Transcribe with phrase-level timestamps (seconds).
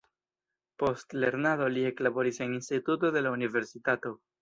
[0.83, 4.21] Post lernado li eklaboris en instituto de la universitato.